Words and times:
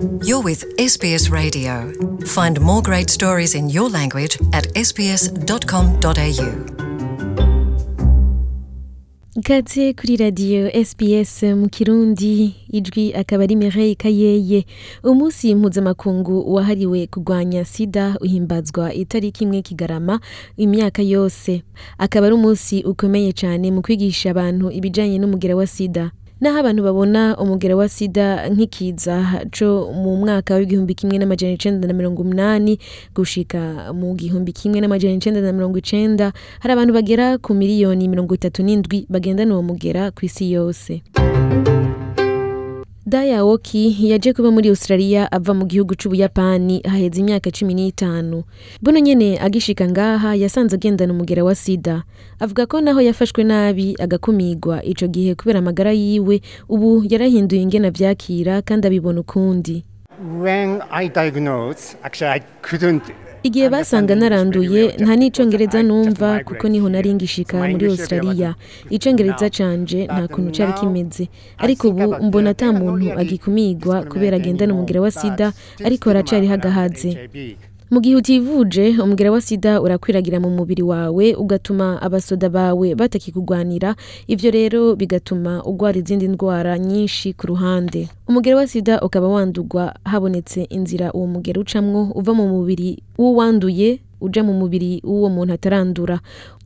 You're 0.00 0.40
with 0.42 0.64
SBS 0.78 1.30
Radio. 1.30 1.92
Find 2.24 2.58
more 2.60 2.80
great 2.80 3.10
stories 3.10 3.54
in 3.54 3.68
your 3.68 3.90
language 3.90 4.38
at 4.52 4.66
sbs.com.au. 4.74 6.50
Ikaze 9.36 9.92
kuri 9.92 10.16
radiyo 10.16 10.70
SBS 10.84 11.42
mu 11.42 11.68
kirundi 11.68 12.54
ijwi 12.72 13.14
akaba 13.14 13.44
ari 13.44 13.56
Mireille 13.56 13.94
Kayeye 13.94 14.64
umunsi 15.04 15.54
mpuzamakungu 15.54 16.54
wahariwe 16.54 17.06
kurwanya 17.06 17.64
sida 17.64 18.16
uhimbazwa 18.20 18.94
itariki 18.94 19.44
imwe 19.44 19.62
kigarama 19.62 20.20
imyaka 20.56 21.02
yose 21.02 21.62
akaba 21.98 22.26
ari 22.26 22.34
umunsi 22.34 22.82
ukomeye 22.84 23.32
cyane 23.32 23.70
mu 23.70 23.82
kwigisha 23.82 24.30
abantu 24.30 24.70
ibijyanye 24.70 25.18
n'umugera 25.18 25.56
wa 25.56 25.66
sida 25.66 26.10
naho 26.40 26.58
abantu 26.58 26.82
babona 26.82 27.36
umugera 27.36 27.76
wa 27.76 27.88
sida 27.88 28.48
nk'ikiza 28.48 29.44
co 29.52 29.92
mu 29.92 30.16
mwaka 30.16 30.54
w'igihumbi 30.56 30.94
kimwe 30.94 31.18
n'amajana 31.18 31.52
icenda 31.52 31.88
na 31.88 31.94
mirongo 31.94 32.22
umunani 32.22 32.78
gushika 33.14 33.92
mu 33.92 34.14
gihumbi 34.16 34.52
kimwe 34.52 34.80
n'amajana 34.80 35.14
icenda 35.20 35.40
na 35.40 35.52
mirongo 35.52 35.76
icenda 35.78 36.32
hari 36.60 36.72
abantu 36.72 36.92
bagera 36.96 37.38
ku 37.38 37.52
miliyoni 37.54 38.08
mirongo 38.08 38.34
itatu 38.34 38.62
n'indwi 38.64 39.04
bagendana 39.12 39.52
uwo 39.54 39.62
mugera 39.62 40.10
ku 40.10 40.24
isi 40.24 40.52
yose. 40.52 41.02
Daya 43.10 43.44
Woki 43.44 43.96
yaje 44.10 44.32
kuba 44.32 44.50
muri 44.50 44.68
Australia 44.68 45.26
ava 45.32 45.54
mu 45.54 45.66
gihugu 45.66 45.94
c'Ubuyapani 45.98 46.78
haheze 46.86 47.20
imyaka 47.20 47.50
cumi 47.50 47.74
n'itanu. 47.74 48.44
Buno 48.82 48.98
nyene 48.98 49.38
agishika 49.38 49.88
ngaha 49.88 50.34
yasanze 50.34 50.76
agendana 50.76 51.12
umugera 51.12 51.42
wa 51.44 51.54
sida. 51.54 52.02
Avuga 52.38 52.66
ko 52.66 52.80
naho 52.80 53.00
yafashwe 53.02 53.42
nabi 53.44 53.96
agakumigwa 53.98 54.84
ico 54.84 55.06
gihe 55.10 55.34
kubera 55.34 55.58
amagara 55.58 55.90
yiwe, 55.92 56.40
ubu 56.68 57.02
yarahinduye 57.10 57.62
ingene 57.62 57.88
avyakira 57.90 58.62
kandi 58.62 58.86
abibona 58.86 59.20
ukundi. 59.20 59.82
When 60.38 60.78
I 60.90 61.10
actually 62.04 62.30
I 62.30 62.40
couldn't 62.62 63.02
Igihe 63.42 63.68
basanga 63.72 64.14
naranduye 64.14 64.82
nta 65.00 65.16
n'icongereza 65.16 65.80
numva 65.82 66.40
kuko 66.44 66.68
ni 66.68 66.78
ho 66.80 66.88
nari 66.88 67.14
ngishika 67.14 67.56
muri 67.70 67.86
Australia. 67.86 68.54
Icongereza 68.90 69.48
canje 69.50 70.04
nta 70.04 70.28
kuntu 70.28 70.50
cari 70.56 70.72
kimeze. 70.72 71.28
Ariko 71.58 71.88
ubu 71.88 72.04
mbona 72.24 72.50
ata 72.50 72.72
muntu 72.72 73.12
agikumigwa 73.20 74.02
kubera 74.04 74.36
agendana 74.36 74.74
umugera 74.74 75.00
wa 75.00 75.10
sida 75.10 75.52
ariko 75.84 76.10
haracariho 76.10 76.54
agahaze. 76.54 77.28
Mu 77.90 77.98
gihe 78.00 78.14
utivuje 78.16 78.94
umugera 79.02 79.32
wa 79.32 79.40
sida 79.40 79.80
urakwiragira 79.82 80.38
mu 80.40 80.50
mubiri 80.50 80.82
wawe 80.82 81.34
ugatuma 81.34 81.98
abasoda 82.02 82.46
bawe 82.48 82.94
batakikugwanira 82.94 83.96
ivyo 84.30 84.50
rero 84.50 84.94
bigatuma 84.96 85.64
ugwara 85.64 85.98
izindi 85.98 86.28
ndwara 86.28 86.78
nyinshi 86.78 87.32
ku 87.34 87.46
ruhande 87.50 88.06
umugera 88.28 88.56
wa 88.56 88.66
sida 88.66 89.00
ukaba 89.02 89.28
wandurwa 89.28 89.94
habonetse 90.04 90.62
inzira 90.70 91.10
uwo 91.12 91.26
mugera 91.26 91.60
ucamwo 91.60 92.12
uva 92.14 92.30
mu 92.34 92.46
mubiri 92.48 93.02
w'uwanduye 93.20 94.00
uja 94.20 94.44
mu 94.44 94.52
mubiri 94.52 95.00
w'uwo 95.04 95.28
muntu 95.32 95.52
atarandura. 95.52 96.20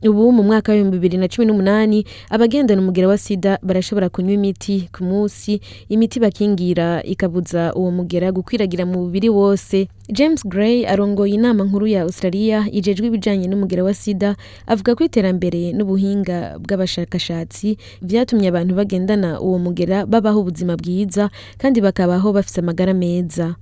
Ubu 0.05 0.31
mu 0.31 0.43
mwaka 0.43 0.71
w'ibihumbi 0.71 0.97
bibiri 0.97 1.17
na 1.17 1.27
cumi 1.27 1.47
n'umunani 1.47 2.05
abagendana 2.29 2.81
umugera 2.81 3.07
wa 3.07 3.17
sida 3.17 3.57
barashobora 3.63 4.09
kunywa 4.09 4.33
imiti 4.33 4.89
ku 4.93 5.03
munsi. 5.03 5.61
Imiti 5.89 6.19
bakingira 6.19 7.01
ikabuza 7.03 7.73
uwo 7.73 7.91
mugera 7.91 8.31
gukwiragira 8.31 8.85
mu 8.85 9.07
mubiri 9.07 9.29
wose. 9.29 9.87
James 10.11 10.45
gray 10.45 10.85
arongoye 10.85 11.33
inama 11.33 11.63
nkuru 11.63 11.87
ya 11.87 12.01
australia 12.01 12.67
ijejwe 12.71 13.07
ibijanye 13.07 13.47
n'umugera 13.47 13.83
wa 13.83 13.93
sida 13.93 14.35
avuga 14.67 14.93
ko 14.95 15.01
iterambere 15.03 15.73
n'ubuhinga 15.73 16.59
bw'abashakashatsi 16.61 17.77
vyatumye 18.05 18.47
abantu 18.53 18.75
bagendana 18.77 19.41
uwo 19.41 19.57
mugera 19.57 20.05
babaho 20.05 20.39
ubuzima 20.45 20.77
bwiza 20.77 21.29
kandi 21.57 21.81
bakabaho 21.81 22.29
bafise 22.33 22.59
amagara 22.61 22.93
meza. 22.93 23.55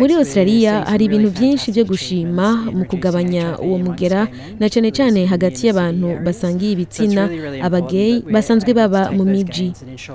Muri 0.00 0.14
australia 0.16 0.80
hari 0.88 1.04
ibintu 1.04 1.28
byinshi 1.36 1.72
byo 1.76 1.84
gushima 1.84 2.72
mu 2.72 2.84
kugabanya 2.88 3.60
uwo 3.60 3.76
mugera 3.78 4.28
na 4.60 4.68
cane 4.72 4.88
losing 4.96 5.26
hagati 5.28 5.66
y'abantu 5.66 6.08
basangiye 6.24 6.72
ibitsina 6.72 7.28
we're 7.28 8.22
basanzwe 8.32 8.72
baba 8.74 9.12
mu 9.12 9.24
miji 9.24 9.72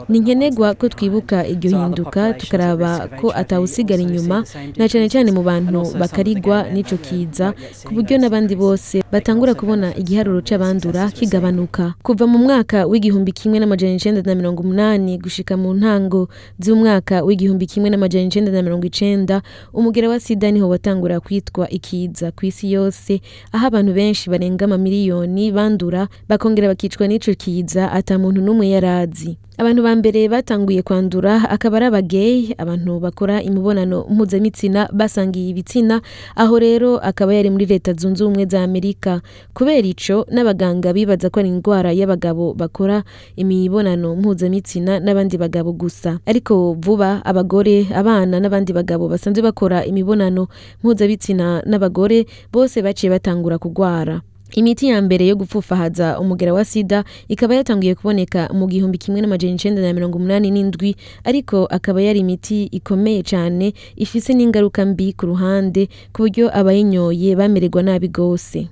ni 0.10 0.20
nkenerwa 0.20 0.74
ko 0.74 0.90
twibuka 0.90 1.46
iryo 1.48 1.70
hinduka 1.80 2.34
tukaraba 2.34 3.08
ko 3.22 3.30
atawusigara 3.36 4.02
inyuma 4.02 4.44
na 4.78 4.88
cane 4.90 5.10
cane 5.10 5.32
mu 5.32 5.44
bantu 5.44 5.94
bakarigwa 6.00 6.66
are 6.66 6.84
kiza 6.98 7.54
ku 7.86 7.94
buryo 7.94 8.18
n'abandi 8.18 8.56
bose 8.56 9.04
batangura 9.12 9.54
kubona 9.54 9.94
igiharuro 9.96 10.42
seeing. 10.42 11.12
kigabanuka 11.14 11.94
kuva 12.04 12.28
mu 12.28 12.38
mwaka 12.38 12.86
w'igihumbi 12.86 13.32
kimwe 13.32 13.60
n'amajana 13.60 13.96
icenda 13.96 14.22
na 14.26 14.36
mirongo 14.36 14.64
umunani 14.64 15.18
gushika 15.18 15.58
mu 15.58 15.74
ntango 15.74 16.30
z'umwaka 16.60 17.24
w'igihumbi 17.24 17.66
kimwe 17.66 17.90
n'amajana 17.90 18.26
icenda 18.28 18.52
na 18.52 18.62
mirongo 18.62 18.86
icenda 18.88 19.42
umugera 19.74 20.10
wa 20.10 20.20
sida 20.20 20.52
ni 20.52 20.60
ho 20.60 20.70
watangura 20.70 21.20
kwitwa 21.42 21.70
ikiza 21.70 22.32
ku 22.32 22.46
isi 22.46 22.72
yose 22.72 23.22
aho 23.52 23.66
abantu 23.68 23.94
benshi 23.94 24.30
barenga 24.30 24.66
amamiliyoni 24.66 25.52
bandura 25.52 26.08
bakongera 26.30 26.68
bakicwa 26.70 27.08
n'ico 27.10 27.34
kiza 27.34 27.92
ata 27.92 28.20
muntu 28.22 28.42
n'umwe 28.42 28.70
yarazi 28.70 29.38
abantu 29.62 29.82
ba 29.86 29.94
mbere 29.96 30.26
batanguye 30.30 30.82
kwandura 30.82 31.46
akaba 31.50 31.78
ari 31.78 31.86
abagay 31.86 32.38
abantu 32.58 32.98
bakora 33.00 33.42
imibonano 33.46 34.06
mpuzamitsina 34.10 34.90
basangiye 34.90 35.50
ibitsina 35.54 36.02
aho 36.36 36.56
rero 36.60 36.98
akaba 36.98 37.34
yari 37.38 37.50
muri 37.54 37.66
leta 37.70 37.94
zunze 37.94 38.24
ubumwe 38.26 38.46
za 38.50 38.64
amerika. 38.66 39.22
Kubera 39.54 39.86
ico 39.88 40.26
n'abaganga 40.34 40.90
bibaza 40.94 41.30
ko 41.30 41.40
ari 41.46 41.50
indwara 41.54 41.94
y'abagabo 41.94 42.54
bakora 42.58 43.04
imibonano 43.38 44.16
mpuzamitsina 44.18 44.98
n'abandi 45.00 45.38
bagabo 45.38 45.72
gusa. 45.78 46.18
Ariko 46.26 46.74
vuba 46.82 47.22
abagore 47.26 47.86
abana 47.94 48.42
n'abandi 48.42 48.74
bagabo 48.74 49.06
basanzwe 49.14 49.46
bakora 49.46 49.86
imibonano 49.86 50.48
mpuzabitsina 50.82 51.62
n'abagore 51.70 52.26
bose 52.50 52.82
baciye 52.82 53.14
batangura 53.14 53.62
kugwara 53.62 54.26
imiti 54.56 54.88
ya 54.88 55.02
mbere 55.02 55.28
yo 55.28 55.36
gupfufahaza 55.36 56.20
umugera 56.20 56.54
wa 56.54 56.66
sida 56.66 57.04
ikaba 57.28 57.56
yatanguye 57.56 57.96
kuboneka 57.96 58.50
mu 58.54 58.68
gihumbi 58.68 58.98
kimwe 58.98 59.22
n'amajana 59.22 59.56
icenda 59.56 59.82
na 59.82 59.94
mirongo 59.94 60.18
umunani 60.18 60.52
n'indwi 60.52 60.96
ariko 61.24 61.66
akaba 61.66 62.02
yari 62.02 62.20
imiti 62.20 62.64
ikomeye 62.72 63.24
cane 63.24 63.74
ifise 63.96 64.34
n'ingaruka 64.34 64.86
mbi 64.86 65.14
ku 65.14 65.26
ruhande 65.26 65.88
ku 66.14 66.22
buryo 66.28 66.52
abayinyoye 66.58 67.36
bamererwa 67.36 67.84
nabi 67.84 68.08
gose. 68.08 68.68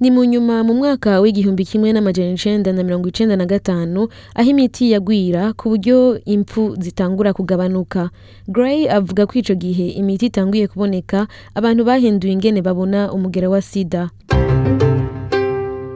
Ni 0.00 0.08
mu 0.10 0.24
nyuma 0.24 0.64
mu 0.64 0.72
mwaka 0.74 1.20
w'igihumbi 1.20 1.64
kimwe 1.64 1.92
n'amajana 1.92 2.32
icenda 2.32 2.72
na 2.72 2.80
mirongo 2.82 3.08
icenda 3.12 3.36
na 3.36 3.44
gatanu 3.46 4.08
aho 4.34 4.48
imiti 4.50 4.90
yagwira 4.96 5.52
ku 5.52 5.68
buryo 5.76 6.16
impfu 6.24 6.72
zitangura 6.80 7.32
kugabanuka. 7.36 8.08
Gray 8.48 8.88
avuga 8.88 9.26
ko 9.28 9.36
ico 9.36 9.52
gihe 9.54 9.92
imiti 10.00 10.26
itanguye 10.32 10.68
kuboneka 10.72 11.28
abantu 11.54 11.84
bahinduye 11.84 12.32
ingene 12.32 12.62
babona 12.64 13.12
umugera 13.12 13.52
wa 13.52 13.60
sida. 13.62 14.08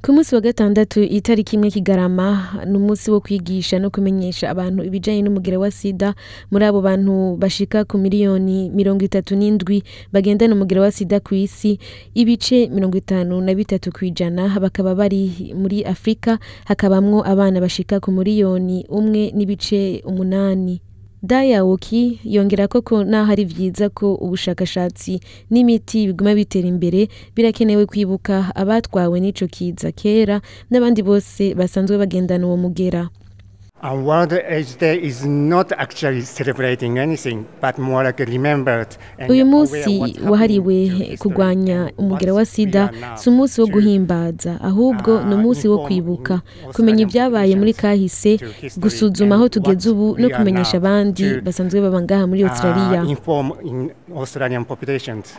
Ku 0.05 0.13
munsi 0.13 0.35
wa 0.35 0.41
gatandatu 0.41 1.01
itariki 1.03 1.57
imwe 1.57 1.71
kigarama 1.71 2.29
ni 2.69 2.77
umunsi 2.77 3.11
wo 3.11 3.21
kwigisha 3.25 3.79
no 3.81 3.89
kumenyesha 3.91 4.51
abantu 4.53 4.85
ibijanye 4.85 5.23
n'umugera 5.23 5.59
wa 5.59 5.71
sida. 5.71 6.15
Muri 6.51 6.65
abo 6.69 6.81
bantu 6.85 7.37
bashika 7.41 7.85
ku 7.89 7.97
miliyoni 7.99 8.69
mirongo 8.71 9.01
itatu 9.05 9.33
n'indwi 9.37 9.81
bagendana 10.13 10.53
umugera 10.55 10.81
wa 10.85 10.93
sida 10.93 11.21
ku 11.25 11.33
isi. 11.35 11.79
Ibice 12.15 12.69
mirongo 12.69 12.97
itanu 13.01 13.41
na 13.41 13.55
bitatu 13.57 13.89
ku 13.97 14.05
ijana 14.05 14.53
bakaba 14.61 14.93
bari 14.95 15.55
muri 15.57 15.85
afurika 15.89 16.37
hakabamwo 16.69 17.25
abana 17.25 17.57
bashika 17.65 17.97
ku 18.01 18.13
miliyoni 18.13 18.85
umwe 18.93 19.33
n'ibice 19.33 20.05
umunani. 20.05 20.81
Daya 21.25 21.65
Woki 21.65 22.21
yongera 22.25 22.69
ko 22.69 23.05
naho 23.05 23.33
ari 23.33 23.45
vyiza 23.49 23.89
ko 23.89 24.13
ubushakashatsi 24.15 25.21
n'imiti 25.51 26.07
biguma 26.13 26.35
bitera 26.37 26.69
imbere 26.69 27.09
birakenewe 27.35 27.87
kwibuka 27.89 28.53
abatwawe 28.55 29.17
n'ico 29.21 29.47
kiza 29.49 29.89
kera 29.97 30.41
n'abandi 30.71 31.01
bose 31.03 31.55
basanzwe 31.57 31.97
bagendana 31.97 32.45
uwo 32.47 32.57
mugera. 32.61 33.09
Our 33.85 34.01
World 34.01 34.33
AIDS 34.33 34.79
Day 34.79 34.97
is 34.97 35.27
not 35.27 35.71
actually 35.77 36.23
celebrating 36.23 36.99
anything, 36.99 37.45
but 37.61 37.77
more 37.79 38.03
like 38.03 38.25
remembered. 38.25 38.89
uyu 39.29 39.47
munsi 39.47 40.17
wahariwe 40.29 41.17
kurwanya 41.19 41.93
umugera 41.99 42.35
wa 42.35 42.45
sida 42.47 42.91
si 43.15 43.29
umunsi 43.29 43.61
wo 43.61 43.67
guhimbaza 43.67 44.61
ahubwo 44.61 45.23
ni 45.25 45.35
uh, 45.35 45.41
umunsi 45.41 45.69
wo 45.69 45.79
kwibuka 45.79 46.41
kumenya 46.73 47.03
ibyabaye 47.03 47.57
muri 47.57 47.75
kahise 47.75 48.39
gusuzuma 48.77 49.35
aho 49.35 49.49
tugeze 49.49 49.91
ubu 49.91 50.17
no 50.19 50.31
kumenyesha 50.31 50.77
abandi 50.77 51.41
basanzwe 51.41 51.81
baba 51.81 52.03
ngaha 52.03 52.27
muri 52.27 52.43
australia 52.45 53.05
uh, 53.29 54.21
Australian 54.21 54.65
populations. 54.65 55.37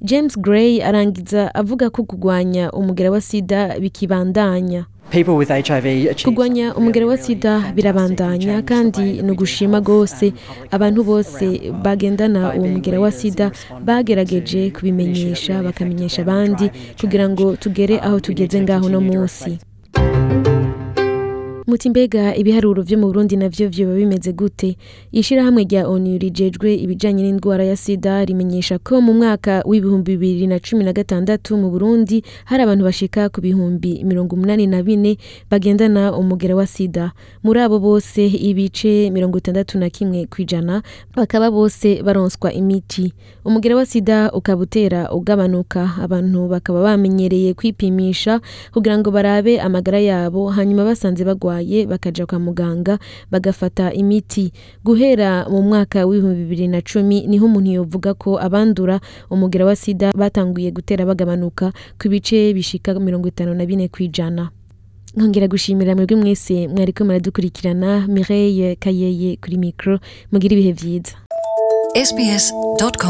james 0.00 0.38
gray 0.38 0.82
arangiza 0.82 1.54
avuga 1.54 1.90
ko 1.90 2.04
kurwanya 2.04 2.70
umugera 2.72 3.10
wa 3.10 3.20
sida 3.20 3.80
bikibandanya 3.80 4.86
Kurwanya 6.24 6.74
umugera 6.74 7.06
wa 7.06 7.16
sida 7.16 7.72
birabandanya 7.76 8.62
kandi 8.62 9.22
ni 9.24 9.30
ugushima 9.32 9.78
rwose. 9.80 10.32
Abantu 10.70 11.00
bose 11.04 11.44
bagendana 11.84 12.52
uwo 12.56 12.66
mugera 12.68 13.00
wa 13.00 13.10
sida 13.12 13.50
bagerageje 13.84 14.70
kubimenyesha 14.70 15.62
bakamenyesha 15.62 16.22
abandi 16.22 16.70
kugira 17.00 17.28
ngo 17.28 17.56
tugere 17.56 17.96
Um, 17.98 18.04
aho 18.06 18.20
tugeze 18.20 18.60
ngaho 18.60 18.88
no 18.88 18.98
continue 19.00 19.12
to 19.12 19.18
munsi. 19.18 19.67
Muti 21.68 21.90
mbega 21.90 22.34
ibiharuro 22.36 22.82
vyo 22.82 22.98
mu 22.98 23.06
Burundi 23.06 23.36
navyo 23.36 23.68
vyoba 23.68 23.94
bimeze 23.94 24.32
gute? 24.32 24.76
Ishirahamwe 25.12 25.64
rya 25.68 25.88
ONU 25.88 26.18
rijejwe 26.18 26.74
ibijanye 26.74 27.22
n'indwara 27.22 27.64
ya 27.64 27.76
sida 27.76 28.24
rimenyesha 28.24 28.78
ko 28.78 29.00
mu 29.04 29.12
mwaka 29.14 29.60
w'ibihumbi 29.68 30.16
bibiri 30.16 30.46
na 30.46 30.58
cumi 30.64 30.84
na 30.84 30.92
gatandatu 30.96 31.56
mu 31.60 31.68
Burundi 31.70 32.24
hari 32.48 32.62
abantu 32.64 32.84
bashika 32.88 33.28
ku 33.28 33.40
bihumbi 33.44 34.00
mirongo 34.04 34.32
umunani 34.36 34.64
na 34.66 34.80
bine 34.82 35.18
bagendana 35.50 36.16
umugera 36.16 36.56
wa 36.56 36.64
sida. 36.66 37.12
Muri 37.44 37.60
abo 37.60 37.78
bose 37.78 38.24
ibice 38.26 39.10
mirongo 39.12 39.36
itandatu 39.38 39.76
na 39.78 39.90
kimwe 39.92 40.24
kw'ijana 40.26 40.80
bakaba 41.16 41.50
bose 41.52 42.00
baronswa 42.02 42.48
imiti. 42.52 43.12
Umugera 43.44 43.76
wa 43.76 43.84
sida 43.86 44.32
ukaba 44.32 44.62
utera 44.64 45.12
ugabanuka. 45.12 45.90
Abantu 46.00 46.48
bakaba 46.48 46.80
bamenyereye 46.82 47.52
kwipimisha 47.54 48.40
kugira 48.72 48.96
ngo 48.98 49.10
barabe 49.12 49.60
amagara 49.60 50.00
yabo 50.00 50.48
hanyuma 50.48 50.84
basanze 50.88 51.24
bagwaye. 51.28 51.57
Bakaja 51.86 52.26
kwa 52.26 52.38
muganga 52.38 52.98
bagafata 53.30 53.92
imiti. 53.92 54.52
Guhera 54.84 55.48
mu 55.48 55.62
mwaka 55.62 56.06
w'ibihumbi 56.06 56.40
bibiri 56.42 56.68
na 56.68 56.80
cumi 56.82 57.26
ni 57.26 57.38
ho 57.38 57.46
umuntu 57.46 57.70
yovuga 57.70 58.14
ko 58.14 58.38
abandura 58.40 59.00
umugera 59.30 59.64
wa 59.66 59.76
sida 59.76 60.12
batanguye 60.16 60.70
gutera 60.70 61.06
bagabanuka 61.06 61.72
ku 62.00 62.08
bice 62.08 62.52
bishika 62.54 62.94
mirongo 63.00 63.28
itanu 63.28 63.54
na 63.54 63.66
bine 63.66 63.88
kw'ijana 63.88 64.50
nkongera 65.16 65.48
gushimira 65.48 65.94
mwebwe 65.96 66.16
mwese 66.16 66.68
mwariko 66.68 67.04
muradukurikirana 67.04 68.06
Mireille 68.08 68.76
Kayeye 68.76 69.36
kuri 69.36 69.56
micro 69.58 69.98
mugira 70.32 70.52
ibihe 70.54 70.72
vyiza. 70.72 71.12
Sbs.com.au 72.04 73.08